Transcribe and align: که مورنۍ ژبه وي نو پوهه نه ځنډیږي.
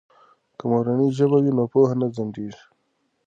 که 0.57 0.63
مورنۍ 0.71 1.09
ژبه 1.17 1.37
وي 1.43 1.51
نو 1.57 1.63
پوهه 1.71 1.93
نه 2.01 2.07
ځنډیږي. 2.15 2.63